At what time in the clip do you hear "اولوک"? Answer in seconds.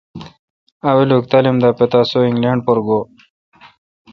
0.89-1.23